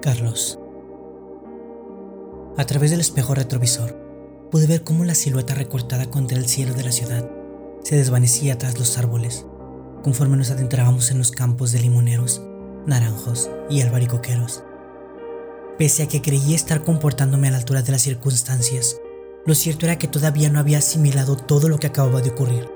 [0.00, 0.58] Carlos.
[2.56, 3.94] A través del espejo retrovisor,
[4.50, 7.30] pude ver cómo la silueta recortada contra el cielo de la ciudad
[7.82, 9.44] se desvanecía tras los árboles,
[10.02, 12.40] conforme nos adentrábamos en los campos de limoneros,
[12.86, 14.64] naranjos y albaricoqueros.
[15.76, 18.96] Pese a que creía estar comportándome a la altura de las circunstancias,
[19.44, 22.70] lo cierto era que todavía no había asimilado todo lo que acababa de ocurrir.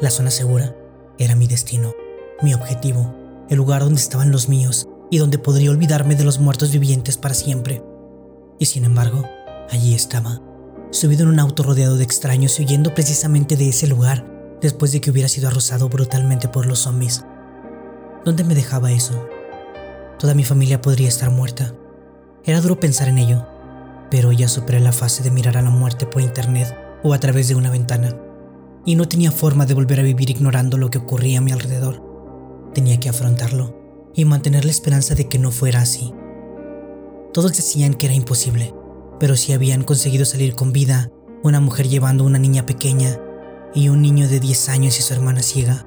[0.00, 0.76] La zona segura
[1.18, 1.92] era mi destino,
[2.40, 3.14] mi objetivo,
[3.48, 7.34] el lugar donde estaban los míos y donde podría olvidarme de los muertos vivientes para
[7.34, 7.82] siempre.
[8.58, 9.28] Y sin embargo,
[9.70, 10.40] allí estaba,
[10.92, 14.24] subido en un auto rodeado de extraños y huyendo precisamente de ese lugar
[14.60, 17.24] después de que hubiera sido arrosado brutalmente por los zombies.
[18.24, 19.26] ¿Dónde me dejaba eso?
[20.18, 21.74] Toda mi familia podría estar muerta.
[22.44, 23.46] Era duro pensar en ello,
[24.10, 27.48] pero ya superé la fase de mirar a la muerte por internet o a través
[27.48, 28.16] de una ventana,
[28.84, 32.02] y no tenía forma de volver a vivir ignorando lo que ocurría a mi alrededor.
[32.74, 33.79] Tenía que afrontarlo
[34.14, 36.12] y mantener la esperanza de que no fuera así.
[37.32, 38.74] Todos decían que era imposible,
[39.18, 41.10] pero si habían conseguido salir con vida,
[41.42, 43.18] una mujer llevando una niña pequeña
[43.74, 45.86] y un niño de 10 años y su hermana ciega,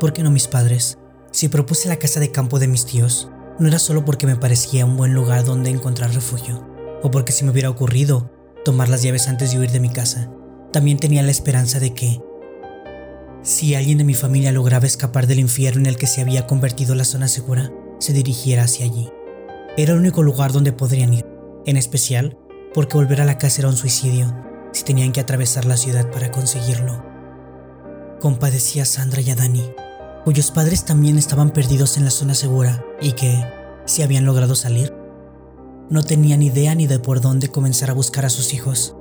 [0.00, 0.98] ¿por qué no mis padres?
[1.30, 4.86] Si propuse la casa de campo de mis tíos, no era solo porque me parecía
[4.86, 6.66] un buen lugar donde encontrar refugio,
[7.02, 8.30] o porque se me hubiera ocurrido
[8.64, 10.30] tomar las llaves antes de huir de mi casa.
[10.72, 12.20] También tenía la esperanza de que,
[13.42, 16.94] si alguien de mi familia lograba escapar del infierno en el que se había convertido
[16.94, 19.10] la zona segura, se dirigiera hacia allí.
[19.76, 21.26] Era el único lugar donde podrían ir,
[21.66, 22.36] en especial
[22.74, 24.34] porque volver a la casa era un suicidio
[24.72, 27.04] si tenían que atravesar la ciudad para conseguirlo.
[28.20, 29.64] Compadecía a Sandra y a Dani,
[30.24, 33.42] cuyos padres también estaban perdidos en la zona segura y que,
[33.86, 34.92] si habían logrado salir,
[35.88, 38.94] no tenían idea ni de por dónde comenzar a buscar a sus hijos.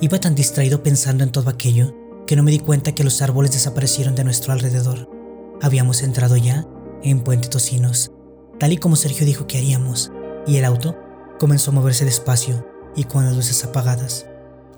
[0.00, 1.94] Iba tan distraído pensando en todo aquello
[2.26, 5.08] que no me di cuenta que los árboles desaparecieron de nuestro alrededor.
[5.60, 6.66] Habíamos entrado ya
[7.02, 8.12] en Puente Tocinos,
[8.58, 10.12] tal y como Sergio dijo que haríamos,
[10.46, 10.96] y el auto
[11.38, 14.26] comenzó a moverse despacio y con las luces apagadas,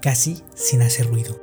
[0.00, 1.40] casi sin hacer ruido.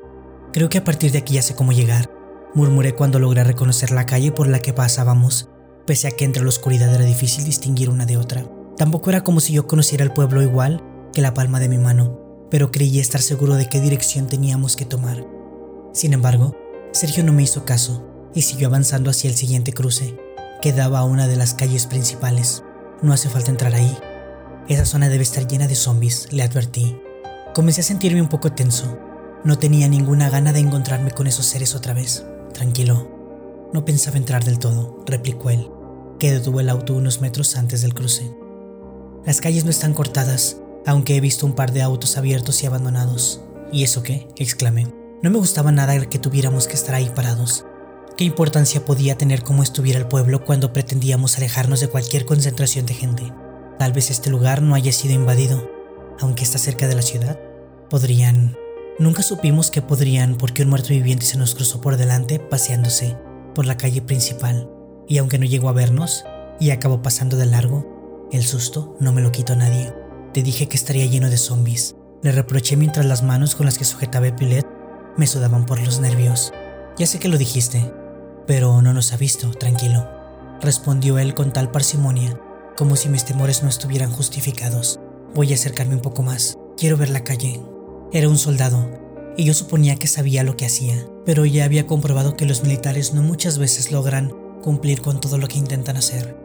[0.54, 2.10] Creo que a partir de aquí ya sé cómo llegar,
[2.56, 5.50] murmuré cuando logré reconocer la calle por la que pasábamos,
[5.86, 8.46] pese a que entre la oscuridad era difícil distinguir una de otra.
[8.78, 12.48] Tampoco era como si yo conociera el pueblo igual que la palma de mi mano,
[12.50, 15.26] pero creí estar seguro de qué dirección teníamos que tomar.
[15.94, 16.56] Sin embargo,
[16.92, 20.18] Sergio no me hizo caso y siguió avanzando hacia el siguiente cruce,
[20.62, 22.64] que daba a una de las calles principales.
[23.02, 23.98] No hace falta entrar ahí.
[24.68, 26.96] Esa zona debe estar llena de zombies, le advertí.
[27.54, 29.00] Comencé a sentirme un poco tenso.
[29.44, 32.26] No tenía ninguna gana de encontrarme con esos seres otra vez.
[32.54, 33.10] Tranquilo.
[33.74, 35.70] No pensaba entrar del todo, replicó él,
[36.20, 38.30] que detuvo el auto unos metros antes del cruce.
[39.26, 43.42] Las calles no están cortadas, aunque he visto un par de autos abiertos y abandonados.
[43.72, 44.28] ¿Y eso qué?
[44.38, 44.99] exclamé.
[45.22, 47.66] No me gustaba nada que tuviéramos que estar ahí parados.
[48.16, 52.94] ¿Qué importancia podía tener cómo estuviera el pueblo cuando pretendíamos alejarnos de cualquier concentración de
[52.94, 53.34] gente?
[53.78, 55.70] Tal vez este lugar no haya sido invadido,
[56.22, 57.38] aunque está cerca de la ciudad.
[57.90, 58.56] Podrían...
[58.98, 63.18] Nunca supimos que podrían porque un muerto viviente se nos cruzó por delante paseándose
[63.54, 64.70] por la calle principal,
[65.06, 66.24] y aunque no llegó a vernos
[66.62, 69.94] y acabó pasando de largo, el susto no me lo quitó nadie.
[70.34, 71.96] Te dije que estaría lleno de zombies.
[72.22, 74.69] Le reproché mientras las manos con las que sujetaba el pilet
[75.18, 76.54] me sudaban por los nervios.
[76.98, 77.94] Ya sé que lo dijiste,
[78.48, 80.08] pero no nos ha visto, tranquilo,
[80.62, 82.40] respondió él con tal parsimonia,
[82.76, 85.00] como si mis temores no estuvieran justificados.
[85.34, 86.58] Voy a acercarme un poco más.
[86.78, 87.62] Quiero ver la calle.
[88.12, 88.90] Era un soldado,
[89.38, 93.14] y yo suponía que sabía lo que hacía, pero ya había comprobado que los militares
[93.14, 96.38] no muchas veces logran cumplir con todo lo que intentan hacer.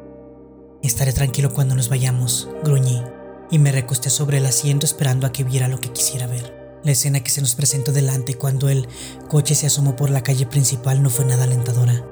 [0.83, 3.03] Estaré tranquilo cuando nos vayamos, gruñí,
[3.51, 6.64] y me recosté sobre el asiento esperando a que viera lo que quisiera ver.
[6.85, 8.87] La escena que se nos presentó delante cuando el
[9.29, 12.05] coche se asomó por la calle principal no fue nada alentadora.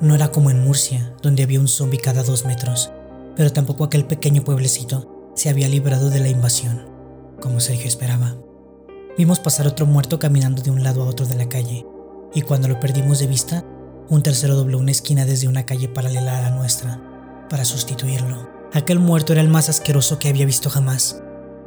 [0.00, 2.90] No era como en Murcia, donde había un zombi cada dos metros,
[3.36, 6.88] pero tampoco aquel pequeño pueblecito se había librado de la invasión,
[7.40, 8.34] como Sergio esperaba.
[9.16, 11.86] Vimos pasar otro muerto caminando de un lado a otro de la calle,
[12.34, 13.64] y cuando lo perdimos de vista,
[14.08, 18.50] un tercero dobló una esquina desde una calle paralela a la nuestra, para sustituirlo.
[18.72, 21.22] Aquel muerto era el más asqueroso que había visto jamás,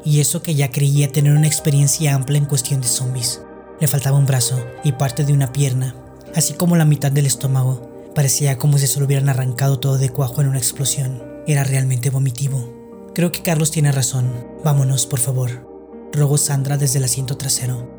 [0.06, 3.42] y eso que ya creía tener una experiencia amplia en cuestión de zombies.
[3.80, 5.96] Le faltaba un brazo y parte de una pierna,
[6.36, 7.90] así como la mitad del estómago.
[8.16, 11.24] Parecía como si se lo hubieran arrancado todo de cuajo en una explosión.
[11.48, 13.12] Era realmente vomitivo.
[13.16, 14.32] Creo que Carlos tiene razón.
[14.64, 15.68] Vámonos, por favor.
[16.12, 17.90] Rogó Sandra desde el asiento trasero.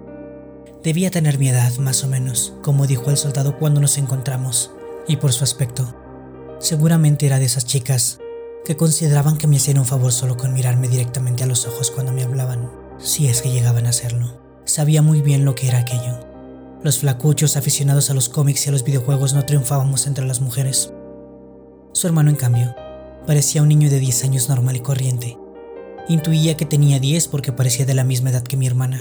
[0.83, 4.71] Debía tener mi edad, más o menos, como dijo el soldado cuando nos encontramos,
[5.09, 5.95] y por su aspecto.
[6.61, 8.21] Seguramente era de esas chicas
[8.65, 12.13] que consideraban que me hacían un favor solo con mirarme directamente a los ojos cuando
[12.13, 14.41] me hablaban, si es que llegaban a hacerlo.
[14.65, 16.21] Sabía muy bien lo que era aquello.
[16.83, 20.93] Los flacuchos aficionados a los cómics y a los videojuegos no triunfábamos entre las mujeres.
[21.93, 22.75] Su hermano, en cambio,
[23.27, 25.39] Parecía un niño de 10 años normal y corriente.
[26.09, 29.01] Intuía que tenía 10 porque parecía de la misma edad que mi hermana,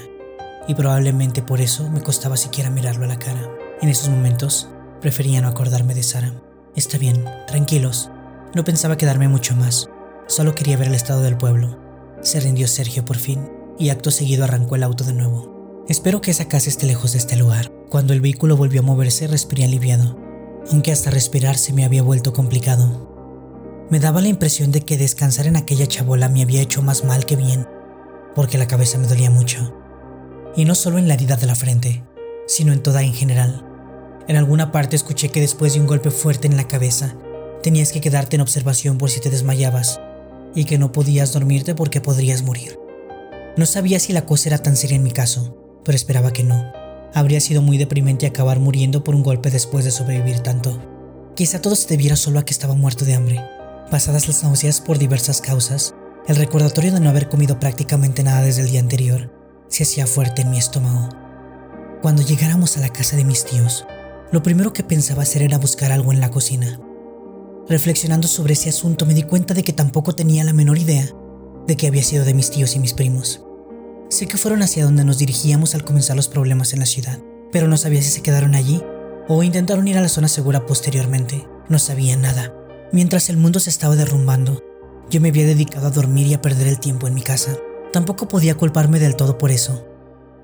[0.66, 3.51] y probablemente por eso me costaba siquiera mirarlo a la cara.
[3.81, 4.69] En esos momentos,
[5.01, 6.33] prefería no acordarme de Sara.
[6.74, 8.09] Está bien, tranquilos.
[8.56, 9.90] No pensaba quedarme mucho más.
[10.28, 11.80] Solo quería ver el estado del pueblo.
[12.22, 15.86] Se rindió Sergio por fin, y acto seguido arrancó el auto de nuevo.
[15.90, 17.72] Espero que esa casa esté lejos de este lugar.
[17.90, 20.18] Cuando el vehículo volvió a moverse, respiré aliviado,
[20.72, 23.86] aunque hasta respirar se me había vuelto complicado.
[23.90, 27.26] Me daba la impresión de que descansar en aquella chabola me había hecho más mal
[27.26, 27.68] que bien,
[28.36, 29.76] porque la cabeza me dolía mucho.
[30.56, 32.04] Y no solo en la herida de la frente,
[32.48, 33.66] sino en toda en general.
[34.28, 37.16] En alguna parte escuché que después de un golpe fuerte en la cabeza,
[37.63, 40.00] tenías que quedarte en observación por si te desmayabas,
[40.54, 42.77] y que no podías dormirte porque podrías morir.
[43.57, 46.71] No sabía si la cosa era tan seria en mi caso, pero esperaba que no.
[47.15, 50.80] Habría sido muy deprimente acabar muriendo por un golpe después de sobrevivir tanto.
[51.36, 53.42] Quizá todo se debiera solo a que estaba muerto de hambre,
[53.92, 55.94] Pasadas las náuseas por diversas causas,
[56.27, 59.30] el recordatorio de no haber comido prácticamente nada desde el día anterior
[59.68, 61.09] se hacía fuerte en mi estómago.
[62.01, 63.86] Cuando llegáramos a la casa de mis tíos,
[64.31, 66.80] lo primero que pensaba hacer era buscar algo en la cocina.
[67.68, 71.10] Reflexionando sobre ese asunto me di cuenta de que tampoco tenía la menor idea
[71.65, 73.42] de que había sido de mis tíos y mis primos.
[74.10, 77.19] Sé que fueron hacia donde nos dirigíamos al comenzar los problemas en la ciudad,
[77.51, 78.81] pero no sabía si se quedaron allí
[79.30, 81.48] o intentaron ir a la zona segura posteriormente.
[81.69, 82.54] No sabía nada.
[82.92, 84.62] Mientras el mundo se estaba derrumbando,
[85.09, 87.57] yo me había dedicado a dormir y a perder el tiempo en mi casa.
[87.94, 89.88] Tampoco podía culparme del todo por eso.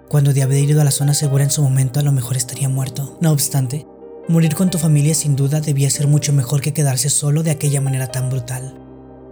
[0.08, 2.70] Cuando de haber ido a la zona segura en su momento a lo mejor estaría
[2.70, 3.18] muerto.
[3.22, 3.86] No obstante,
[4.30, 7.82] morir con tu familia sin duda debía ser mucho mejor que quedarse solo de aquella
[7.82, 8.80] manera tan brutal.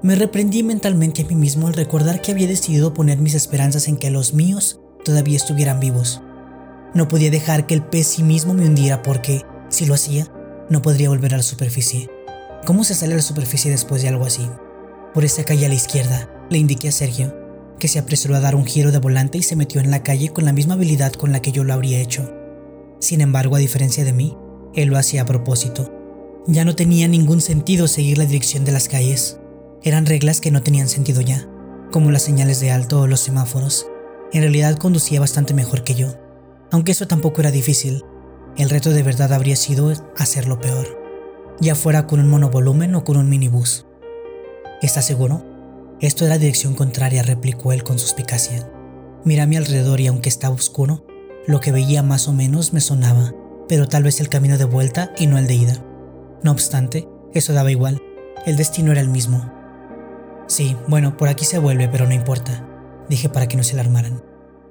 [0.01, 3.97] Me reprendí mentalmente a mí mismo al recordar que había decidido poner mis esperanzas en
[3.97, 6.21] que los míos todavía estuvieran vivos.
[6.95, 10.31] No podía dejar que el pesimismo me hundiera porque, si lo hacía,
[10.69, 12.09] no podría volver a la superficie.
[12.65, 14.49] ¿Cómo se sale a la superficie después de algo así?
[15.13, 17.35] Por esa calle a la izquierda, le indiqué a Sergio,
[17.77, 20.29] que se apresuró a dar un giro de volante y se metió en la calle
[20.29, 22.33] con la misma habilidad con la que yo lo habría hecho.
[22.99, 24.35] Sin embargo, a diferencia de mí,
[24.77, 25.91] él lo hacía a propósito.
[26.47, 29.39] Ya no tenía ningún sentido seguir la dirección de las calles.
[29.83, 31.45] Eran reglas que no tenían sentido ya,
[31.91, 33.87] como las señales de alto o los semáforos.
[34.31, 36.13] En realidad conducía bastante mejor que yo,
[36.71, 38.03] aunque eso tampoco era difícil.
[38.55, 41.07] El reto de verdad habría sido hacerlo peor
[41.59, 43.85] ya fuera con un monovolumen o con un minibús.
[44.81, 45.43] ¿Estás seguro?
[45.99, 48.69] Esto es la dirección contraria, replicó él con suspicacia.
[49.23, 51.05] Miré a mi alrededor y aunque estaba oscuro,
[51.47, 53.33] lo que veía más o menos me sonaba,
[53.67, 55.83] pero tal vez el camino de vuelta y no el de ida.
[56.43, 58.01] No obstante, eso daba igual,
[58.45, 59.51] el destino era el mismo.
[60.47, 62.65] Sí, bueno, por aquí se vuelve, pero no importa,
[63.09, 64.23] dije para que no se alarmaran.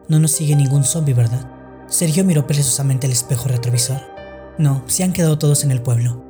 [0.08, 1.50] No nos sigue ningún zombie, ¿verdad?
[1.88, 4.00] Sergio miró perezosamente el espejo retrovisor.
[4.58, 6.26] No, se han quedado todos en el pueblo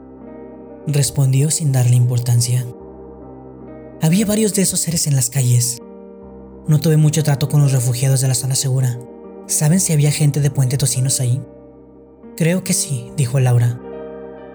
[0.87, 2.65] respondió sin darle importancia.
[4.01, 5.79] Había varios de esos seres en las calles.
[6.69, 8.99] No tuve mucho trato con los refugiados de la zona segura.
[9.47, 11.41] ¿Saben si había gente de Puente Tocinos ahí?
[12.37, 13.81] Creo que sí, dijo Laura.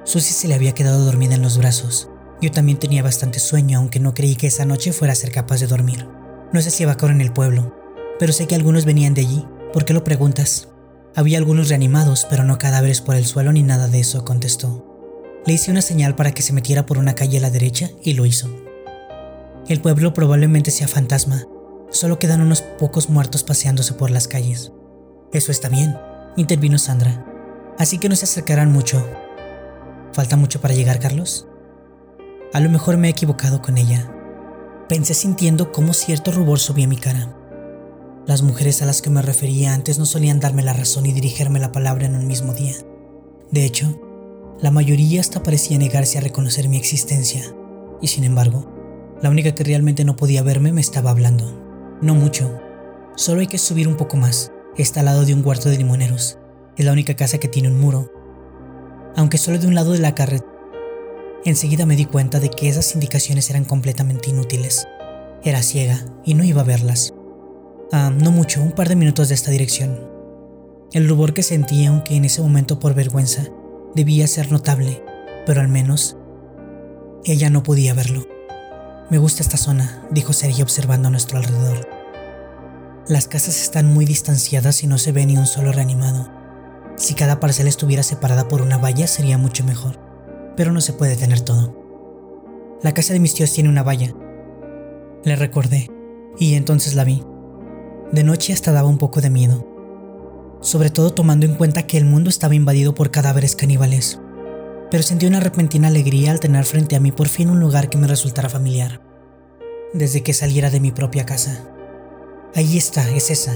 [0.04, 2.10] Susie se le había quedado dormida en los brazos.
[2.40, 5.62] Yo también tenía bastante sueño, aunque no creí que esa noche fuera a ser capaz
[5.62, 6.08] de dormir.
[6.54, 7.76] No sé si evacuaron en el pueblo,
[8.20, 9.48] pero sé que algunos venían de allí.
[9.74, 10.68] ¿Por qué lo preguntas?
[11.16, 14.88] Había algunos reanimados, pero no cadáveres por el suelo ni nada de eso, contestó.
[15.48, 18.14] Le hice una señal para que se metiera por una calle a la derecha y
[18.14, 18.48] lo hizo.
[19.68, 21.48] El pueblo probablemente sea fantasma,
[21.90, 24.72] solo quedan unos pocos muertos paseándose por las calles.
[25.34, 25.98] Eso está bien,
[26.38, 27.26] intervino Sandra,
[27.78, 29.06] así que no se acercarán mucho.
[30.14, 31.48] ¿Falta mucho para llegar, Carlos?
[32.54, 34.12] A lo mejor me he equivocado con ella.
[34.90, 37.38] Pensé sintiendo cómo cierto rubor subía mi cara.
[38.28, 41.60] Las mujeres a las que me refería antes no solían darme la razón y dirigirme
[41.60, 42.76] la palabra en un mismo día.
[43.52, 44.00] De hecho,
[44.62, 47.42] la mayoría hasta parecía negarse a reconocer mi existencia,
[48.02, 48.72] y sin embargo,
[49.22, 51.98] la única que realmente no podía verme me estaba hablando.
[52.02, 52.60] No mucho,
[53.16, 54.52] solo hay que subir un poco más.
[54.78, 56.38] Está al lado de un huerto de limoneros.
[56.78, 58.12] Es la única casa que tiene un muro.
[59.16, 60.50] Aunque solo de un lado de la carretera.
[61.44, 64.88] Enseguida me di cuenta de que esas indicaciones eran completamente inútiles.
[65.44, 67.14] Era ciega y no iba a verlas.
[67.92, 70.00] Ah, no mucho, un par de minutos de esta dirección.
[70.94, 73.48] El rubor que sentía, aunque en ese momento por vergüenza,
[73.96, 75.04] debía ser notable,
[75.46, 76.16] pero al menos
[77.26, 78.28] ella no podía verlo.
[79.10, 81.88] Me gusta esta zona, dijo Sergio observando a nuestro alrededor.
[83.08, 86.41] Las casas están muy distanciadas y no se ve ni un solo reanimado.
[87.12, 90.00] Si cada parcela estuviera separada por una valla sería mucho mejor,
[90.56, 91.76] pero no se puede tener todo.
[92.82, 94.14] La casa de mis tíos tiene una valla.
[95.26, 95.92] Le recordé,
[96.40, 97.22] y entonces la vi.
[98.14, 99.68] De noche hasta daba un poco de miedo
[100.62, 104.20] sobre todo tomando en cuenta que el mundo estaba invadido por cadáveres caníbales.
[104.90, 107.98] pero sentí una repentina alegría al tener frente a mí por fin un lugar que
[107.98, 109.02] me resultara familiar,
[109.94, 111.68] desde que saliera de mi propia casa.
[112.56, 113.54] Ahí está, es esa.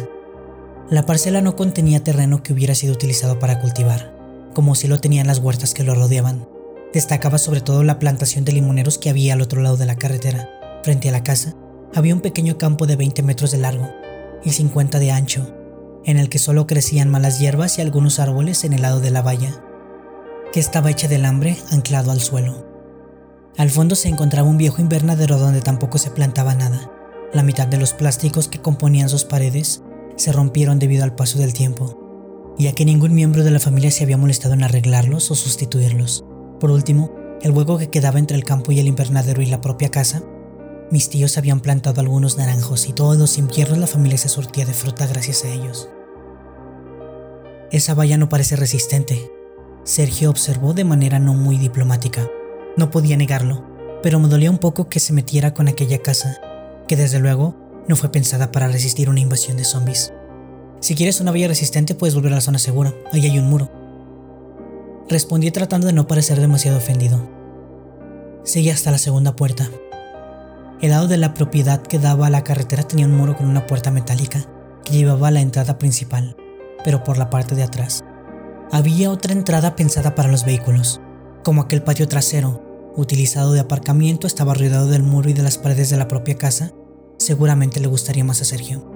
[0.88, 4.14] La parcela no contenía terreno que hubiera sido utilizado para cultivar,
[4.54, 6.48] como si lo tenían las huertas que lo rodeaban.
[6.94, 10.48] Destacaba sobre todo la plantación de limoneros que había al otro lado de la carretera.
[10.84, 11.56] Frente a la casa
[11.96, 13.90] había un pequeño campo de 20 metros de largo
[14.44, 15.56] y 50 de ancho,
[16.06, 19.24] en el que solo crecían malas hierbas y algunos árboles en el lado de la
[19.24, 19.64] valla,
[20.54, 22.64] que estaba hecha de alambre anclado al suelo.
[23.58, 26.92] Al fondo se encontraba un viejo invernadero donde tampoco se plantaba nada.
[27.34, 29.82] La mitad de los plásticos que componían sus paredes
[30.16, 34.04] se rompieron debido al paso del tiempo, ya que ningún miembro de la familia se
[34.04, 36.26] había molestado en arreglarlos o sustituirlos.
[36.60, 39.90] Por último, el hueco que quedaba entre el campo y el invernadero y la propia
[39.90, 40.24] casa,
[40.92, 44.74] mis tíos habían plantado algunos naranjos y todos los inviernos la familia se surtía de
[44.74, 45.90] fruta gracias a ellos.
[47.72, 49.32] Esa valla no parece resistente,
[49.86, 52.28] Sergio observó de manera no muy diplomática.
[52.76, 53.64] No podía negarlo,
[54.02, 56.42] pero me dolía un poco que se metiera con aquella casa,
[56.88, 57.56] que desde luego
[57.88, 60.14] no fue pensada para resistir una invasión de zombies.
[60.80, 63.72] Si quieres una valla resistente puedes volver a la zona segura, ahí hay un muro.
[65.10, 67.30] Respondí tratando de no parecer demasiado ofendido.
[68.44, 69.70] Seguí hasta la segunda puerta.
[70.82, 73.66] El lado de la propiedad que daba a la carretera tenía un muro con una
[73.66, 74.46] puerta metálica
[74.84, 76.36] que llevaba a la entrada principal,
[76.84, 78.04] pero por la parte de atrás.
[78.72, 81.02] Había otra entrada pensada para los vehículos,
[81.44, 82.62] como aquel patio trasero,
[82.96, 86.72] utilizado de aparcamiento, estaba rodeado del muro y de las paredes de la propia casa.
[87.18, 88.92] Seguramente le gustaría más a Sergio.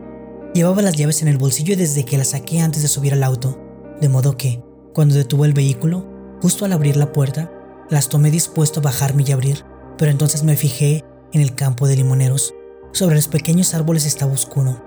[0.53, 3.59] Llevaba las llaves en el bolsillo desde que las saqué antes de subir al auto,
[4.01, 6.05] de modo que, cuando detuvo el vehículo,
[6.41, 7.51] justo al abrir la puerta,
[7.89, 9.63] las tomé dispuesto a bajarme y abrir,
[9.97, 12.53] pero entonces me fijé en el campo de limoneros.
[12.91, 14.83] Sobre los pequeños árboles estaba oscuro.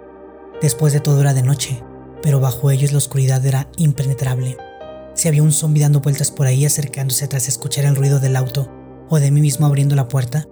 [0.60, 1.82] Después de todo era de noche,
[2.22, 4.56] pero bajo ellos la oscuridad era impenetrable.
[5.14, 8.70] Si había un zombi dando vueltas por ahí acercándose tras escuchar el ruido del auto
[9.08, 10.48] o de mí mismo abriendo la puerta,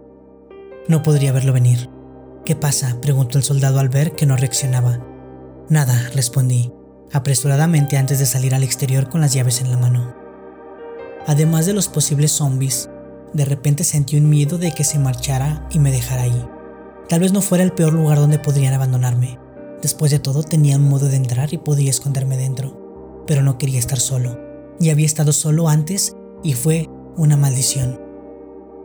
[0.88, 1.88] no podría verlo venir.
[2.44, 2.98] ¿Qué pasa?
[3.00, 4.98] preguntó el soldado al ver que no reaccionaba.
[5.68, 6.72] Nada, respondí,
[7.12, 10.14] apresuradamente antes de salir al exterior con las llaves en la mano.
[11.26, 12.88] Además de los posibles zombies,
[13.32, 16.46] de repente sentí un miedo de que se marchara y me dejara ahí.
[17.08, 19.38] Tal vez no fuera el peor lugar donde podrían abandonarme.
[19.82, 23.78] Después de todo tenía un modo de entrar y podía esconderme dentro, pero no quería
[23.78, 24.38] estar solo.
[24.80, 28.00] Y había estado solo antes y fue una maldición.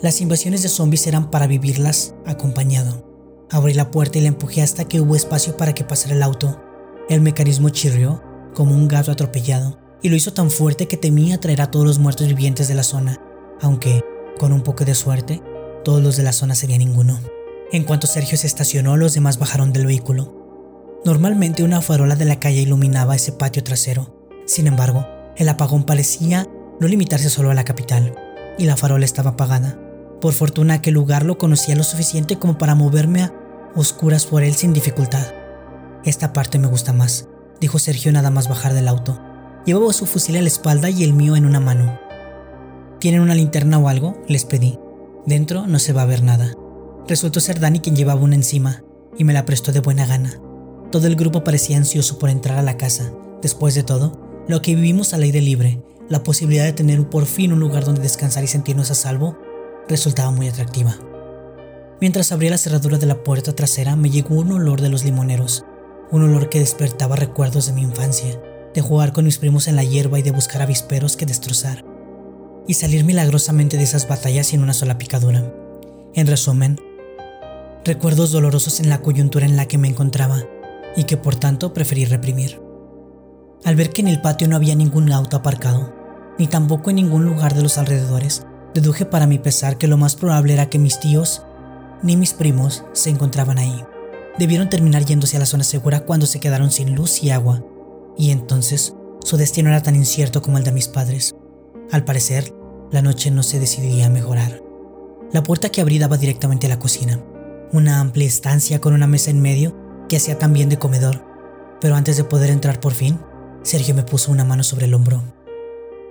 [0.02, 3.05] Las invasiones de zombies eran para vivirlas acompañado.
[3.52, 6.62] Abrí la puerta y la empujé hasta que hubo espacio para que pasara el auto.
[7.10, 8.24] El mecanismo chirrió
[8.54, 12.00] como un gato atropellado y lo hizo tan fuerte que temía traer a todos los
[12.00, 13.22] muertos vivientes de la zona,
[13.62, 14.04] aunque,
[14.40, 15.42] con un poco de suerte,
[15.84, 17.20] todos los de la zona serían ninguno.
[17.72, 20.34] En cuanto Sergio se estacionó, los demás bajaron del vehículo.
[21.06, 24.16] Normalmente una farola de la calle iluminaba ese patio trasero.
[24.46, 25.06] Sin embargo,
[25.38, 26.48] el apagón parecía
[26.80, 28.16] no limitarse solo a la capital,
[28.58, 29.80] y la farola estaba apagada.
[30.22, 33.34] Por fortuna aquel lugar lo conocía lo suficiente como para moverme a
[33.76, 35.26] oscuras por él sin dificultad.
[36.04, 37.28] Esta parte me gusta más,
[37.60, 39.20] dijo Sergio nada más bajar del auto.
[39.66, 42.00] Llevaba su fusil a la espalda y el mío en una mano.
[43.00, 44.22] ¿Tienen una linterna o algo?
[44.28, 44.80] Les pedí.
[45.26, 46.54] Dentro no se va a ver nada.
[47.08, 48.84] Resultó ser Dani quien llevaba una encima,
[49.18, 50.40] y me la prestó de buena gana.
[50.92, 53.12] Todo el grupo parecía ansioso por entrar a la casa.
[53.42, 57.52] Después de todo, lo que vivimos al aire libre, la posibilidad de tener por fin
[57.52, 59.38] un lugar donde descansar y sentirnos a salvo,
[59.88, 60.98] resultaba muy atractiva.
[62.02, 65.66] Mientras abría la cerradura de la puerta trasera me llegó un olor de los limoneros,
[66.12, 68.40] un olor que despertaba recuerdos de mi infancia,
[68.74, 71.86] de jugar con mis primos en la hierba y de buscar avisperos que destrozar,
[72.68, 75.54] y salir milagrosamente de esas batallas sin una sola picadura.
[76.14, 76.80] En resumen,
[77.86, 80.44] recuerdos dolorosos en la coyuntura en la que me encontraba
[80.98, 82.60] y que por tanto preferí reprimir.
[83.64, 85.94] Al ver que en el patio no había ningún auto aparcado,
[86.38, 90.16] ni tampoco en ningún lugar de los alrededores, deduje para mi pesar que lo más
[90.16, 91.44] probable era que mis tíos
[92.04, 93.84] ni mis primos se encontraban ahí.
[94.38, 97.64] Debieron terminar yéndose a la zona segura cuando se quedaron sin luz y agua,
[98.18, 101.34] y entonces su destino era tan incierto como el de mis padres.
[101.90, 102.54] Al parecer,
[102.92, 104.62] la noche no se decidiría a mejorar.
[105.32, 107.24] La puerta que abrí daba directamente a la cocina,
[107.72, 109.74] una amplia estancia con una mesa en medio
[110.10, 111.26] que hacía también de comedor,
[111.80, 113.20] pero antes de poder entrar por fin,
[113.64, 115.24] Sergio me puso una mano sobre el hombro.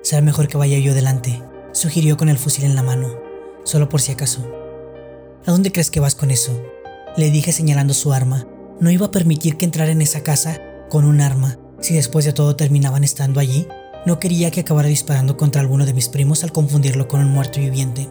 [0.02, 1.42] Será mejor que vaya yo delante,
[1.74, 3.08] sugirió con el fusil en la mano,
[3.64, 4.46] solo por si acaso.
[5.44, 6.62] ¿A dónde crees que vas con eso?
[7.16, 8.46] Le dije señalando su arma.
[8.80, 11.58] No iba a permitir que entrara en esa casa con un arma.
[11.80, 13.68] Si después de todo terminaban estando allí,
[14.06, 17.60] no quería que acabara disparando contra alguno de mis primos al confundirlo con un muerto
[17.60, 18.08] viviente.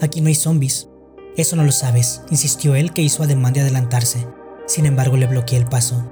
[0.00, 0.88] Aquí no hay zombies.
[1.36, 4.26] Eso no lo sabes, insistió él que hizo ademán de adelantarse.
[4.66, 6.10] Sin embargo, le bloqueé el paso.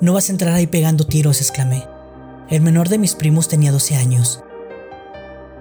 [0.00, 1.84] No vas a entrar ahí pegando tiros, exclamé.
[2.48, 4.42] El menor de mis primos tenía 12 años.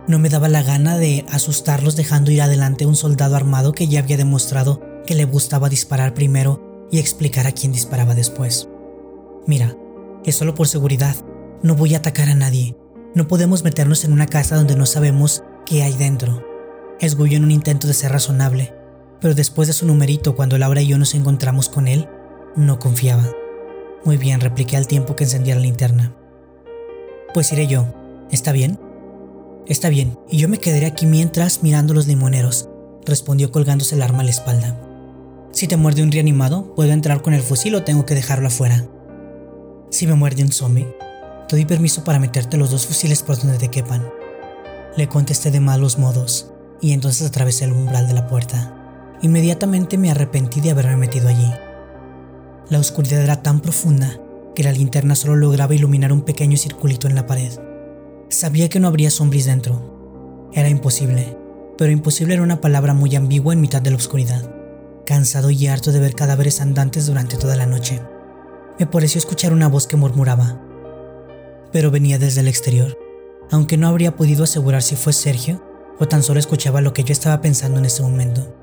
[0.10, 3.88] No me daba la gana de asustarlos dejando ir adelante a un soldado armado que
[3.88, 8.68] ya había demostrado que le gustaba disparar primero y explicar a quién disparaba después.
[9.46, 9.78] Mira,
[10.26, 11.16] es solo por seguridad,
[11.62, 12.76] no voy a atacar a nadie.
[13.14, 16.44] No podemos meternos en una casa donde no sabemos qué hay dentro.
[17.00, 18.74] Esgulló en un intento de ser razonable,
[19.22, 22.10] pero después de su numerito cuando Laura y yo nos encontramos con él,
[22.56, 23.30] no confiaba.
[24.06, 26.16] Muy bien, repliqué al tiempo que encendía la linterna.
[27.32, 27.94] Pues iré yo.
[28.32, 28.89] ¿Está bien?
[29.70, 32.68] Está bien, y yo me quedaré aquí mientras mirando los limoneros,
[33.06, 34.76] respondió colgándose el arma a la espalda.
[35.52, 38.88] Si te muerde un reanimado, ¿puedo entrar con el fusil o tengo que dejarlo afuera?
[39.92, 40.88] Si me muerde un zombie,
[41.48, 44.10] te doy permiso para meterte los dos fusiles por donde te quepan.
[44.98, 48.76] Le contesté de malos modos, y entonces atravesé el umbral de la puerta.
[49.22, 51.52] Inmediatamente me arrepentí de haberme metido allí.
[52.70, 54.20] La oscuridad era tan profunda
[54.56, 57.69] que la linterna solo lograba iluminar un pequeño circulito en la pared.
[58.30, 60.50] Sabía que no habría zombies dentro.
[60.54, 61.36] Era imposible,
[61.80, 64.54] pero imposible era una palabra muy ambigua en mitad de la oscuridad.
[65.04, 68.00] Cansado y harto de ver cadáveres andantes durante toda la noche,
[68.78, 70.62] me pareció escuchar una voz que murmuraba,
[71.72, 73.00] pero venía desde el exterior,
[73.50, 75.64] aunque no habría podido asegurar si fue Sergio
[76.00, 78.56] o tan solo escuchaba lo que yo estaba pensando en ese momento,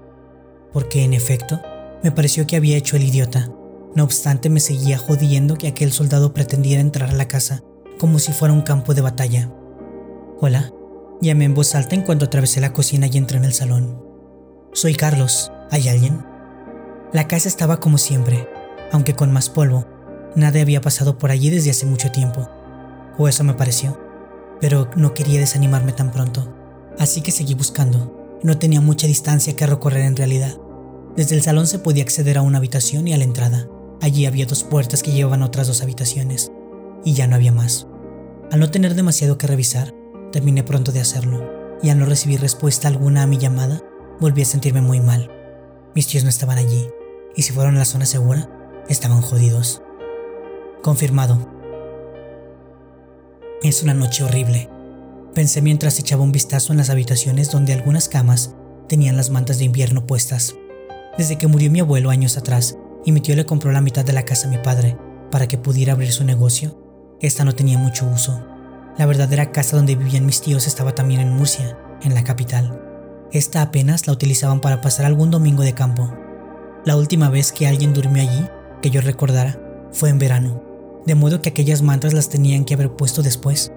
[0.73, 1.61] porque en efecto
[2.05, 3.51] me pareció que había hecho el idiota.
[3.97, 7.65] No obstante, me seguía jodiendo que aquel soldado pretendiera entrar a la casa
[7.99, 9.51] como si fuera un campo de batalla.
[10.41, 10.73] Hola,
[11.21, 14.03] llamé en voz alta en cuanto atravesé la cocina y entré en el salón.
[14.73, 16.25] Soy Carlos, ¿hay alguien?
[17.13, 18.49] La casa estaba como siempre,
[18.93, 19.87] aunque con más polvo.
[20.35, 22.47] Nadie había pasado por allí desde hace mucho tiempo,
[23.17, 23.99] o eso me pareció,
[24.61, 26.55] pero no quería desanimarme tan pronto,
[26.99, 28.39] así que seguí buscando.
[28.43, 30.59] No tenía mucha distancia que recorrer en realidad.
[31.17, 33.67] Desde el salón se podía acceder a una habitación y a la entrada.
[34.03, 36.53] Allí había dos puertas que llevaban a otras dos habitaciones,
[37.07, 37.87] y ya no había más.
[38.51, 39.95] Al no tener demasiado que revisar,
[40.33, 41.49] terminé pronto de hacerlo,
[41.81, 43.81] y al no recibir respuesta alguna a mi llamada,
[44.19, 45.31] volví a sentirme muy mal.
[45.95, 46.89] Mis tíos no estaban allí,
[47.37, 48.51] y si fueron a la zona segura,
[48.89, 49.83] estaban jodidos.
[50.83, 51.39] Confirmado.
[53.63, 54.69] Es una noche horrible,
[55.33, 58.57] pensé mientras echaba un vistazo en las habitaciones donde algunas camas
[58.89, 60.57] tenían las mantas de invierno puestas.
[61.17, 64.13] Desde que murió mi abuelo años atrás y mi tío le compró la mitad de
[64.13, 64.99] la casa a mi padre
[65.31, 66.86] para que pudiera abrir su negocio,
[67.21, 68.41] esta no tenía mucho uso.
[68.99, 72.81] La verdadera casa donde vivían mis tíos estaba también en Murcia, en la capital.
[73.33, 76.13] Esta apenas la utilizaban para pasar algún domingo de campo.
[76.85, 78.47] La última vez que alguien durmió allí,
[78.81, 79.61] que yo recordara,
[79.93, 80.63] fue en verano,
[81.05, 83.73] de modo que aquellas mantas las tenían que haber puesto después.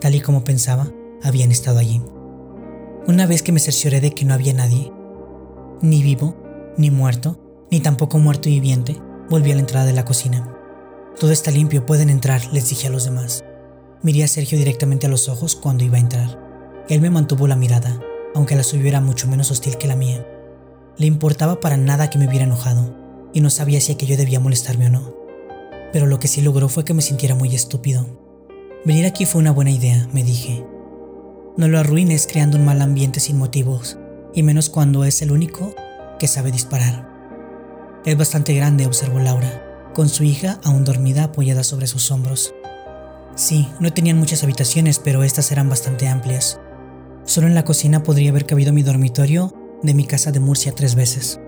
[0.00, 0.88] Tal y como pensaba,
[1.22, 2.02] habían estado allí.
[3.06, 4.92] Una vez que me cercioré de que no había nadie,
[5.80, 6.36] ni vivo,
[6.76, 7.38] ni muerto,
[7.70, 8.96] ni tampoco muerto y viviente,
[9.28, 10.59] volví a la entrada de la cocina.
[11.20, 13.44] Todo está limpio, pueden entrar, les dije a los demás.
[14.00, 16.82] Miré a Sergio directamente a los ojos cuando iba a entrar.
[16.88, 18.00] Él me mantuvo la mirada,
[18.34, 20.26] aunque la suya era mucho menos hostil que la mía.
[20.96, 22.96] Le importaba para nada que me hubiera enojado,
[23.34, 25.14] y no sabía si aquello debía molestarme o no.
[25.92, 28.06] Pero lo que sí logró fue que me sintiera muy estúpido.
[28.86, 30.64] Venir aquí fue una buena idea, me dije.
[31.58, 33.98] No lo arruines creando un mal ambiente sin motivos,
[34.32, 35.74] y menos cuando es el único
[36.18, 37.10] que sabe disparar.
[38.06, 42.54] Es bastante grande, observó Laura, con su hija aún dormida apoyada sobre sus hombros.
[43.34, 46.60] Sí, no tenían muchas habitaciones, pero estas eran bastante amplias.
[47.24, 50.94] Solo en la cocina podría haber cabido mi dormitorio de mi casa de Murcia tres
[50.94, 51.40] veces.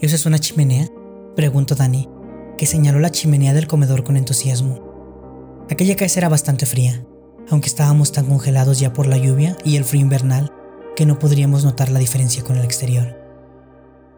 [0.00, 0.88] ¿Eso es una chimenea?
[1.34, 2.08] preguntó Dani,
[2.56, 5.64] que señaló la chimenea del comedor con entusiasmo.
[5.70, 7.04] Aquella casa era bastante fría,
[7.50, 10.52] aunque estábamos tan congelados ya por la lluvia y el frío invernal
[10.94, 13.16] que no podríamos notar la diferencia con el exterior.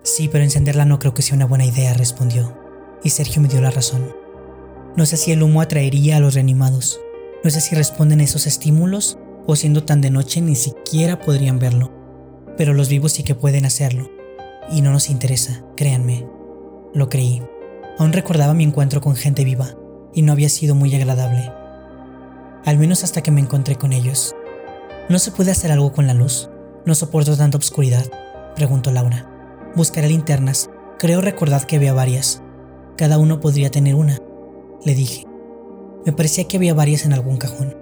[0.02, 2.65] Sí, pero encenderla no creo que sea una buena idea, respondió
[3.06, 4.12] y Sergio me dio la razón.
[4.96, 7.00] No sé si el humo atraería a los reanimados,
[7.44, 9.16] no sé si responden a esos estímulos
[9.46, 11.92] o siendo tan de noche ni siquiera podrían verlo,
[12.56, 14.10] pero los vivos sí que pueden hacerlo,
[14.72, 16.26] y no nos interesa, créanme.
[16.94, 17.42] Lo creí.
[17.98, 19.76] Aún recordaba mi encuentro con gente viva,
[20.12, 21.52] y no había sido muy agradable.
[22.64, 24.34] Al menos hasta que me encontré con ellos.
[25.08, 26.50] ¿No se puede hacer algo con la luz?
[26.84, 28.06] No soporto tanta oscuridad,
[28.56, 29.30] preguntó Laura.
[29.76, 30.70] Buscaré linternas.
[30.98, 32.42] Creo recordar que había varias,
[32.96, 34.20] cada uno podría tener una,
[34.84, 35.26] le dije.
[36.04, 37.76] Me parecía que había varias en algún cajón.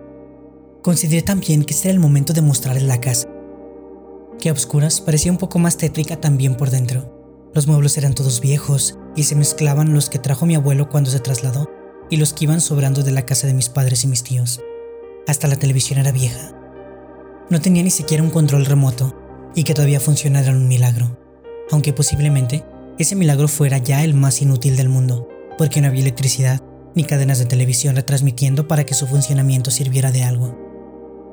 [0.83, 3.29] Consideré también que este era el momento de mostrarles la casa.
[4.39, 7.51] Que a oscuras parecía un poco más tétrica también por dentro.
[7.55, 11.21] Los muebles eran todos viejos y se mezclaban los que trajo mi abuelo cuando se
[11.21, 11.71] trasladó
[12.11, 14.61] y los que iban sobrando de la casa de mis padres y mis tíos.
[15.27, 16.53] Hasta la televisión era vieja.
[17.51, 19.15] No tenía ni siquiera un control remoto
[19.55, 21.17] y que todavía funcionara era un milagro,
[21.71, 22.65] aunque posiblemente
[22.99, 25.29] ese milagro fuera ya el más inútil del mundo,
[25.59, 26.61] porque no había electricidad
[26.95, 30.59] ni cadenas de televisión retransmitiendo para que su funcionamiento sirviera de algo.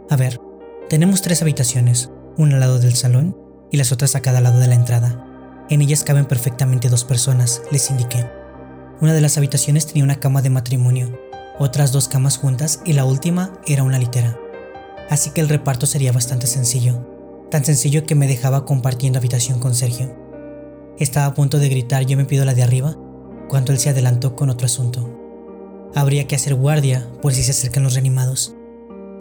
[0.10, 0.40] A ver,
[0.92, 3.38] Tenemos tres habitaciones, una al lado del salón
[3.72, 5.26] y las otras a cada lado de la entrada.
[5.70, 8.30] En ellas caben perfectamente dos personas, les indiqué.
[9.00, 11.18] Una de las habitaciones tenía una cama de matrimonio,
[11.60, 14.38] otras dos camas juntas y la última era una litera.
[15.10, 17.08] Así que el reparto sería bastante sencillo,
[17.50, 20.14] tan sencillo que me dejaba compartiendo habitación con Sergio.
[21.02, 22.96] Estaba a punto de gritar yo me pido la de arriba,
[23.50, 25.10] cuando él se adelantó con otro asunto.
[25.96, 28.54] Habría que hacer guardia por si se acercan los reanimados.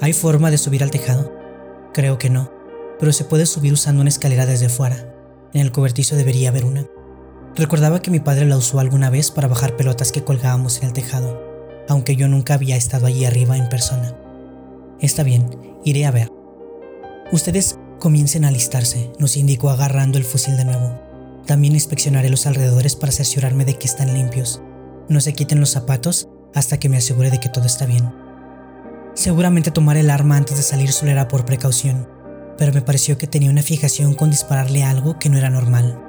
[0.02, 1.32] ¿Hay forma de subir al tejado?
[1.94, 2.52] Creo que no,
[2.98, 5.10] pero se puede subir usando una escalera desde fuera.
[5.54, 6.84] En el cobertizo debería haber una.
[7.56, 10.92] Recordaba que mi padre la usó alguna vez para bajar pelotas que colgábamos en el
[10.92, 11.42] tejado,
[11.88, 14.14] aunque yo nunca había estado allí arriba en persona.
[15.00, 15.48] Está bien,
[15.82, 16.30] iré a ver.
[17.32, 21.09] Ustedes comiencen a alistarse, nos indicó agarrando el fusil de nuevo.
[21.50, 24.62] También inspeccionaré los alrededores para asegurarme de que están limpios.
[25.08, 28.14] No se quiten los zapatos hasta que me asegure de que todo está bien.
[29.16, 32.08] Seguramente tomar el arma antes de salir solo era por precaución,
[32.56, 36.00] pero me pareció que tenía una fijación con dispararle algo que no era normal.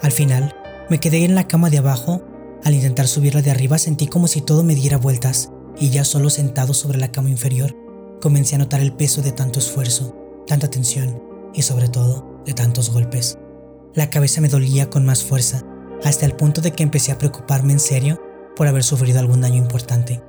[0.00, 0.54] Al final,
[0.88, 2.22] me quedé en la cama de abajo.
[2.64, 6.30] Al intentar subirla de arriba sentí como si todo me diera vueltas, y ya solo
[6.30, 7.76] sentado sobre la cama inferior,
[8.22, 10.16] comencé a notar el peso de tanto esfuerzo,
[10.46, 13.36] tanta tensión y sobre todo de tantos golpes.
[13.94, 15.64] La cabeza me dolía con más fuerza,
[16.02, 18.22] hasta el punto de que empecé a preocuparme en serio
[18.56, 20.22] por haber sufrido algún daño importante.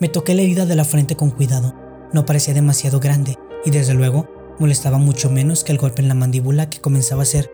[0.00, 1.74] Me toqué la herida de la frente con cuidado,
[2.12, 6.14] no parecía demasiado grande, y desde luego molestaba mucho menos que el golpe en la
[6.14, 7.50] mandíbula que comenzaba a ser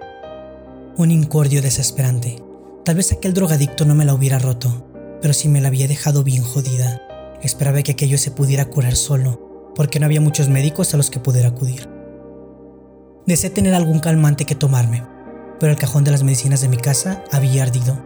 [0.96, 2.42] un incordio desesperante.
[2.84, 4.84] Tal vez aquel drogadicto no me la hubiera roto,
[5.22, 7.02] pero si me la había dejado bien jodida.
[7.40, 11.20] Esperaba que aquello se pudiera curar solo, porque no había muchos médicos a los que
[11.20, 11.88] pudiera acudir.
[13.26, 15.04] Deseé tener algún calmante que tomarme,
[15.60, 18.02] pero el cajón de las medicinas de mi casa había ardido.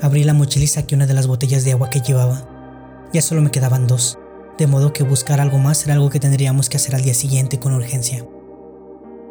[0.00, 2.48] Abrí la mochila y saqué una de las botellas de agua que llevaba.
[3.12, 4.18] Ya solo me quedaban dos
[4.58, 7.58] de modo que buscar algo más era algo que tendríamos que hacer al día siguiente
[7.58, 8.26] con urgencia.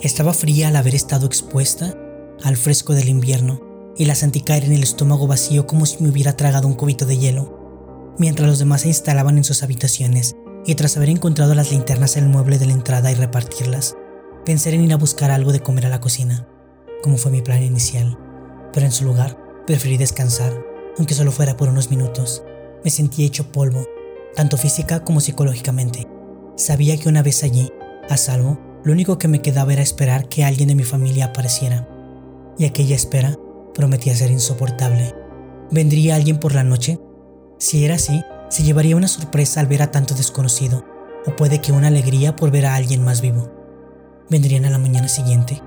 [0.01, 1.95] Estaba fría al haber estado expuesta
[2.43, 3.61] al fresco del invierno
[3.95, 7.05] y la sentí caer en el estómago vacío como si me hubiera tragado un cubito
[7.05, 10.35] de hielo, mientras los demás se instalaban en sus habitaciones
[10.65, 13.95] y tras haber encontrado las linternas en el mueble de la entrada y repartirlas,
[14.45, 16.47] pensé en ir a buscar algo de comer a la cocina,
[17.03, 18.17] como fue mi plan inicial,
[18.73, 19.37] pero en su lugar
[19.67, 20.53] preferí descansar,
[20.97, 22.43] aunque solo fuera por unos minutos.
[22.83, 23.85] Me sentí hecho polvo
[24.35, 26.07] tanto física como psicológicamente.
[26.55, 27.71] Sabía que una vez allí,
[28.09, 31.87] a salvo, lo único que me quedaba era esperar que alguien de mi familia apareciera.
[32.57, 33.37] Y aquella espera
[33.73, 35.15] prometía ser insoportable.
[35.71, 36.99] ¿Vendría alguien por la noche?
[37.59, 40.85] Si era así, se llevaría una sorpresa al ver a tanto desconocido,
[41.25, 43.51] o puede que una alegría por ver a alguien más vivo.
[44.29, 45.61] ¿Vendrían a la mañana siguiente?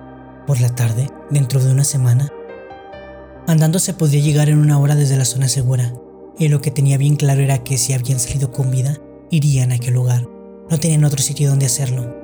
[0.46, 1.11] ¿Por la tarde?
[1.28, 2.32] ¿Dentro de una semana?
[3.48, 5.92] Andando se podría llegar en una hora desde la zona segura,
[6.38, 8.98] y lo que tenía bien claro era que si habían salido con vida,
[9.30, 10.28] irían a aquel lugar.
[10.70, 12.14] No tenían otro sitio donde hacerlo.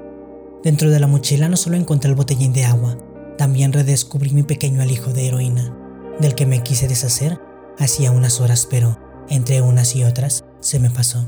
[0.63, 2.97] Dentro de la mochila no solo encontré el botellín de agua,
[3.39, 5.77] también redescubrí mi pequeño alijo de heroína,
[6.21, 7.41] del que me quise deshacer
[7.79, 11.27] hacía unas horas, pero entre unas y otras se me pasó.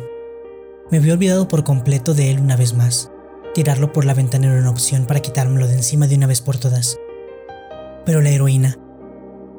[0.91, 3.11] Me había olvidado por completo de él una vez más.
[3.55, 6.59] Tirarlo por la ventana era una opción para quitármelo de encima de una vez por
[6.59, 6.99] todas.
[8.05, 8.77] Pero la heroína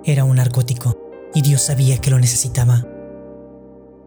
[0.03, 0.99] era un narcótico
[1.33, 2.85] y Dios sabía que lo necesitaba.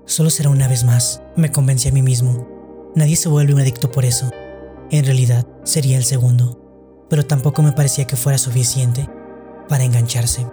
[0.04, 2.46] Solo será una vez más, me convencí a mí mismo.
[2.94, 4.30] Nadie se vuelve un adicto por eso.
[4.90, 9.08] En realidad, sería el segundo, pero tampoco me parecía que fuera suficiente
[9.70, 10.46] para engancharse.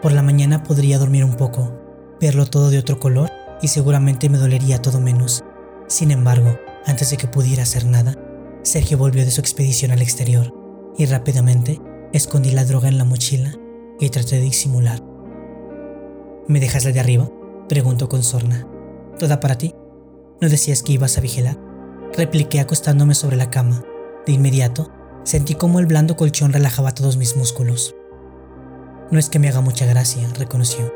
[0.00, 1.78] Por la mañana podría dormir un poco,
[2.20, 3.30] verlo todo de otro color
[3.60, 5.44] y seguramente me dolería todo menos.
[5.88, 8.16] Sin embargo, antes de que pudiera hacer nada,
[8.62, 10.54] Sergio volvió de su expedición al exterior
[10.96, 11.80] y rápidamente
[12.12, 13.52] escondí la droga en la mochila
[13.98, 15.02] y traté de disimular.
[16.46, 17.28] ¿Me dejas la de arriba?
[17.68, 18.66] preguntó con sorna.
[19.18, 19.74] ¿Toda para ti?
[20.40, 21.58] ¿No decías que ibas a vigilar?
[22.16, 23.84] Repliqué acostándome sobre la cama.
[24.26, 24.92] De inmediato,
[25.24, 27.96] sentí como el blando colchón relajaba todos mis músculos.
[29.10, 30.92] No es que me haga mucha gracia, reconoció,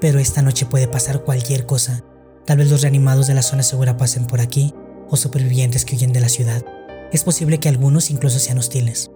[0.00, 2.04] pero esta noche puede pasar cualquier cosa.
[2.46, 4.74] Tal vez los reanimados de la zona segura pasen por aquí,
[5.08, 6.64] o supervivientes que huyen de la ciudad.
[7.12, 9.10] Es posible que algunos incluso sean hostiles.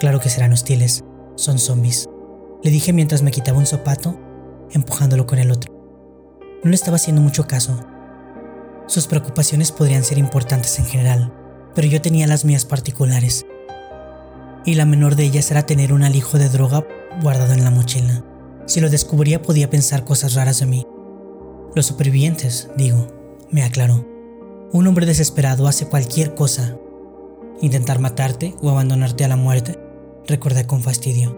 [0.00, 1.04] Claro que serán hostiles,
[1.36, 2.08] son zombies,
[2.62, 4.18] le dije mientras me quitaba un zapato,
[4.72, 5.72] empujándolo con el otro.
[6.64, 7.78] No le estaba haciendo mucho caso.
[8.86, 11.32] Sus preocupaciones podrían ser importantes en general,
[11.74, 13.46] pero yo tenía las mías particulares.
[14.64, 16.84] Y la menor de ellas era tener un alijo de droga
[17.22, 18.24] guardado en la mochila.
[18.66, 20.86] Si lo descubría podía pensar cosas raras de mí.
[21.74, 23.06] Los supervivientes, digo,
[23.50, 24.04] me aclaró.
[24.72, 26.76] Un hombre desesperado hace cualquier cosa.
[27.60, 29.78] Intentar matarte o abandonarte a la muerte,
[30.26, 31.36] recordé con fastidio.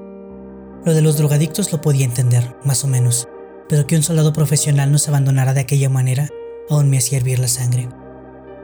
[0.85, 3.29] Lo de los drogadictos lo podía entender, más o menos
[3.71, 6.29] pero que un soldado profesional nos abandonara de aquella manera
[6.69, 7.89] aún me hacía hervir la sangre.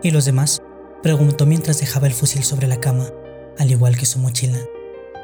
[0.03, 0.61] ¿Y los demás?
[1.03, 3.07] Preguntó mientras dejaba el fusil sobre la cama,
[3.57, 4.59] al igual que su mochila.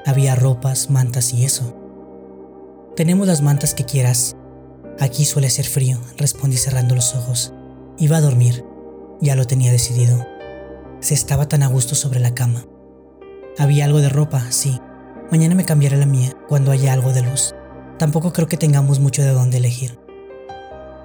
[0.07, 1.77] Había ropas, mantas y eso.
[2.95, 4.37] Tenemos las mantas que quieras.
[5.01, 7.53] Aquí suele ser frío, respondí cerrando los ojos.
[7.99, 8.65] Iba a dormir.
[9.21, 10.25] Ya lo tenía decidido.
[11.03, 12.65] Se estaba tan a gusto sobre la cama.
[13.59, 14.81] Había algo de ropa, sí.
[15.33, 17.57] Mañana me cambiaré la mía cuando haya algo de luz.
[17.99, 19.99] Tampoco creo que tengamos mucho de dónde elegir.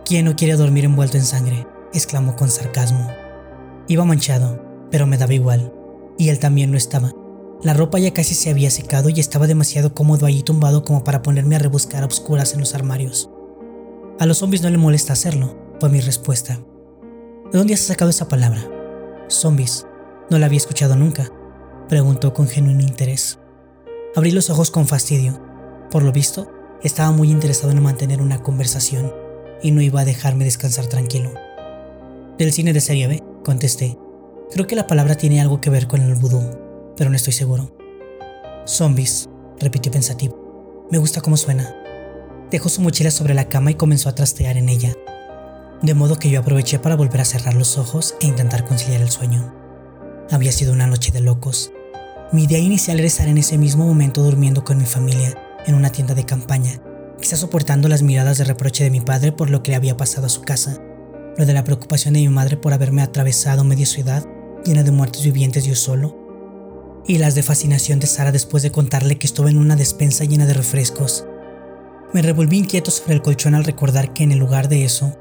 [0.05, 1.65] ¿Quién no quiere dormir envuelto en sangre?
[1.93, 3.07] exclamó con sarcasmo.
[3.88, 5.73] Iba manchado, pero me daba igual,
[6.15, 7.12] y él también lo estaba.
[7.63, 11.23] La ropa ya casi se había secado y estaba demasiado cómodo allí tumbado como para
[11.23, 13.31] ponerme a rebuscar a obscuras en los armarios.
[14.19, 16.60] A los zombies no le molesta hacerlo, fue mi respuesta.
[17.51, 18.77] ¿De dónde has sacado esa palabra?
[19.30, 19.86] Zombies.
[20.30, 21.32] No la había escuchado nunca,
[21.90, 23.40] preguntó con genuino interés.
[24.16, 25.42] Abrí los ojos con fastidio.
[25.92, 26.52] Por lo visto,
[26.84, 29.13] estaba muy interesado en mantener una conversación
[29.62, 31.32] y no iba a dejarme descansar tranquilo.
[32.38, 33.98] Del cine de serie B, contesté.
[34.52, 36.42] Creo que la palabra tiene algo que ver con el vudú,
[36.96, 37.76] pero no estoy seguro.
[38.66, 40.88] Zombies, repitió pensativo.
[40.92, 41.76] Me gusta cómo suena.
[42.52, 44.94] Dejó su mochila sobre la cama y comenzó a trastear en ella,
[45.82, 49.12] de modo que yo aproveché para volver a cerrar los ojos e intentar conciliar el
[49.12, 49.54] sueño.
[50.32, 51.72] Había sido una noche de locos.
[52.32, 55.92] Mi idea inicial era estar en ese mismo momento durmiendo con mi familia en una
[55.92, 56.82] tienda de campaña,
[57.22, 60.26] quizás soportando las miradas de reproche de mi padre por lo que le había pasado
[60.26, 60.82] a su casa,
[61.38, 64.26] lo de la preocupación de mi madre por haberme atravesado media ciudad
[64.66, 66.18] llena de muertos vivientes yo solo,
[67.08, 70.46] y las de fascinación de Sara después de contarle que estuve en una despensa llena
[70.46, 71.26] de refrescos.
[72.13, 75.16] Me revolví inquieto sobre el colchón al recordar que en el lugar de eso,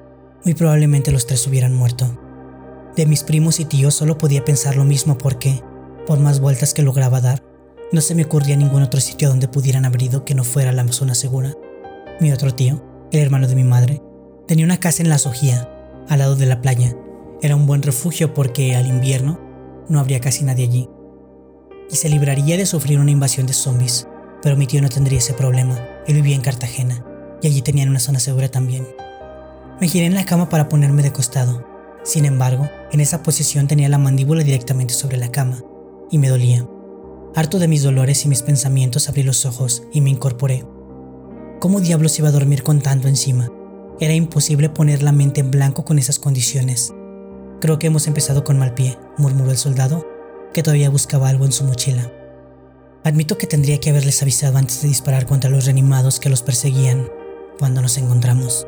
[0.47, 2.17] muy probablemente los tres hubieran muerto.
[2.95, 5.61] De mis primos y tíos solo podía pensar lo mismo porque,
[6.07, 7.43] por más vueltas que lograba dar,
[7.91, 10.87] no se me ocurría ningún otro sitio donde pudieran haber ido que no fuera la
[10.93, 11.53] zona segura.
[12.21, 12.81] Mi otro tío,
[13.11, 14.01] el hermano de mi madre,
[14.47, 15.69] tenía una casa en la Sojía,
[16.09, 16.97] al lado de la playa.
[17.43, 19.41] Era un buen refugio porque al invierno
[19.89, 20.89] no habría casi nadie allí.
[21.91, 24.07] Y se libraría de sufrir una invasión de zombies,
[24.43, 25.77] pero mi tío no tendría ese problema.
[26.07, 27.05] Él vivía en Cartagena
[27.43, 28.87] y allí tenían una zona segura también.
[29.79, 31.67] Me giré en la cama para ponerme de costado.
[32.03, 35.63] Sin embargo, en esa posición tenía la mandíbula directamente sobre la cama
[36.11, 36.67] y me dolía.
[37.35, 40.65] Harto de mis dolores y mis pensamientos abrí los ojos y me incorporé.
[41.61, 43.51] ¿Cómo diablos iba a dormir con tanto encima?
[44.01, 46.95] Era imposible poner la mente en blanco con esas condiciones.
[47.61, 50.07] Creo que hemos empezado con mal pie, murmuró el soldado,
[50.55, 52.11] que todavía buscaba algo en su mochila.
[53.05, 57.11] Admito que tendría que haberles avisado antes de disparar contra los reanimados que los perseguían
[57.59, 58.67] cuando nos encontramos.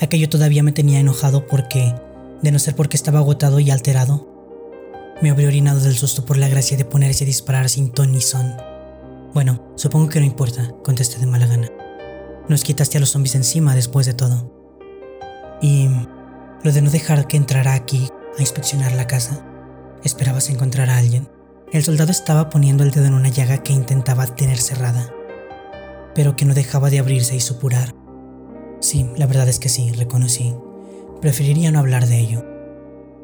[0.00, 1.94] Aquello todavía me tenía enojado porque,
[2.42, 4.28] de no ser porque estaba agotado y alterado,
[5.22, 8.20] me habría orinado del susto por la gracia de ponerse a disparar sin ton ni
[8.20, 8.54] son.
[9.32, 11.68] Bueno, supongo que no importa, contesté de mala gana.
[12.48, 14.52] Nos quitaste a los zombies encima después de todo.
[15.62, 15.88] Y
[16.62, 19.44] lo de no dejar que entrara aquí a inspeccionar la casa.
[20.04, 21.28] ¿Esperabas encontrar a alguien?
[21.72, 25.10] El soldado estaba poniendo el dedo en una llaga que intentaba tener cerrada,
[26.14, 27.94] pero que no dejaba de abrirse y supurar.
[28.86, 30.54] Sí, la verdad es que sí, reconocí.
[31.20, 32.44] Preferiría no hablar de ello.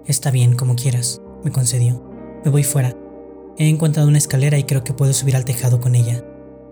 [0.07, 2.03] Está bien, como quieras me concedió.
[2.45, 2.97] Me voy fuera.
[3.59, 6.25] He encontrado una escalera y creo que puedo subir al tejado con ella.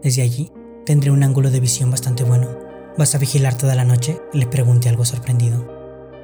[0.02, 0.50] Desde allí
[0.84, 2.48] tendré un ángulo de visión bastante bueno.
[2.98, 4.20] ¿Vas a vigilar toda la noche?
[4.32, 5.64] Le pregunté algo sorprendido.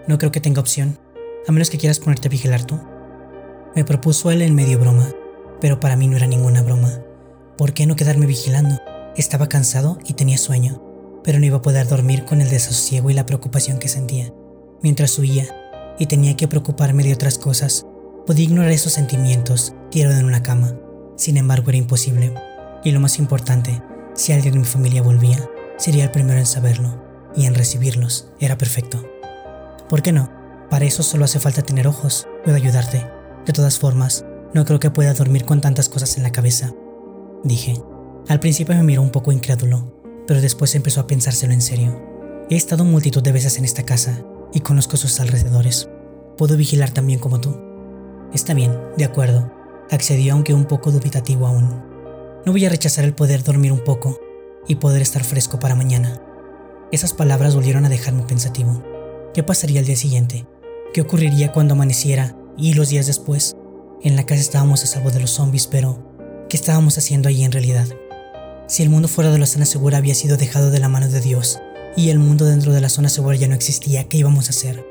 [0.08, 0.98] No creo que tenga opción,
[1.46, 2.80] a menos que quieras ponerte a vigilar tú.
[3.76, 5.08] Me propuso él en medio broma,
[5.60, 7.00] pero para mí no era ninguna broma.
[7.56, 8.76] ¿Por qué no quedarme vigilando?
[9.14, 10.82] Estaba cansado y tenía sueño,
[11.26, 14.32] pero no iba a poder dormir con el desasosiego y la preocupación que sentía.
[14.82, 15.44] Mientras huía
[15.98, 17.84] y tenía que preocuparme de otras cosas,
[18.26, 20.74] Podía ignorar esos sentimientos tirado en una cama.
[21.16, 22.34] Sin embargo, era imposible.
[22.82, 23.80] Y lo más importante,
[24.14, 27.00] si alguien de mi familia volvía, sería el primero en saberlo
[27.36, 28.32] y en recibirlos.
[28.40, 29.04] Era perfecto.
[29.88, 30.28] ¿Por qué no?
[30.70, 32.26] Para eso solo hace falta tener ojos.
[32.42, 33.06] Puedo ayudarte.
[33.46, 36.74] De todas formas, no creo que pueda dormir con tantas cosas en la cabeza.
[37.44, 37.80] Dije.
[38.28, 39.95] Al principio me miró un poco incrédulo,
[40.26, 42.00] pero después empezó a pensárselo en serio.
[42.50, 45.88] He estado multitud de veces en esta casa y conozco sus alrededores.
[46.36, 47.56] Puedo vigilar también como tú.
[48.32, 49.52] Está bien, de acuerdo,
[49.90, 51.82] accedió aunque un poco dubitativo aún.
[52.44, 54.20] No voy a rechazar el poder dormir un poco
[54.68, 56.20] y poder estar fresco para mañana.
[56.92, 58.82] Esas palabras volvieron a dejarme pensativo.
[59.34, 60.46] ¿Qué pasaría el día siguiente?
[60.94, 63.56] ¿Qué ocurriría cuando amaneciera y los días después?
[64.02, 65.98] En la casa estábamos a salvo de los zombies, pero
[66.48, 67.88] ¿qué estábamos haciendo allí en realidad?
[68.66, 71.20] Si el mundo fuera de la zona segura había sido dejado de la mano de
[71.20, 71.60] Dios
[71.96, 74.84] y el mundo dentro de la zona segura ya no existía, ¿qué íbamos a hacer?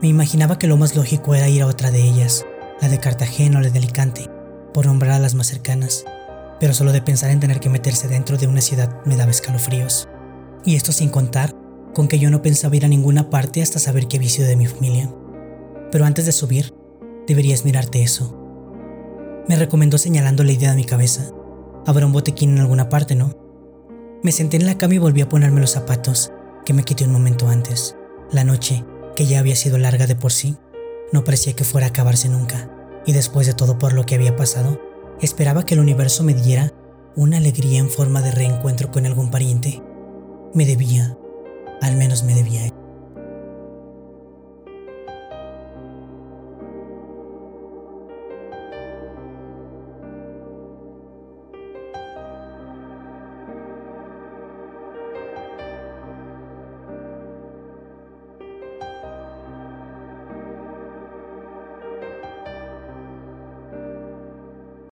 [0.00, 2.44] Me imaginaba que lo más lógico era ir a otra de ellas,
[2.80, 4.30] la de Cartagena o la de Alicante,
[4.72, 6.04] por nombrar a las más cercanas,
[6.60, 10.08] pero solo de pensar en tener que meterse dentro de una ciudad me daba escalofríos.
[10.64, 11.54] Y esto sin contar
[11.94, 14.56] con que yo no pensaba ir a ninguna parte hasta saber que había sido de
[14.56, 15.12] mi familia.
[15.90, 16.74] Pero antes de subir,
[17.28, 18.34] Deberías mirarte eso.
[19.48, 21.30] Me recomendó señalando la idea de mi cabeza.
[21.88, 23.32] Habrá un botequín en alguna parte, ¿no?
[24.22, 26.30] Me senté en la cama y volví a ponerme los zapatos
[26.66, 27.96] que me quité un momento antes.
[28.30, 28.84] La noche,
[29.16, 30.58] que ya había sido larga de por sí,
[31.14, 32.70] no parecía que fuera a acabarse nunca.
[33.06, 34.78] Y después de todo por lo que había pasado,
[35.22, 36.74] esperaba que el universo me diera
[37.16, 39.82] una alegría en forma de reencuentro con algún pariente.
[40.52, 41.16] Me debía,
[41.80, 42.70] al menos me debía.